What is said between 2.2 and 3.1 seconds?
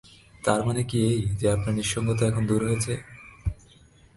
এখন দূর হয়েছে?